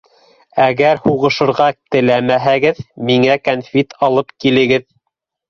[0.61, 1.67] Әгәр һуғышырға
[1.97, 4.91] теләмәһәгеҙ, миңә кәнфит алып килегеҙ.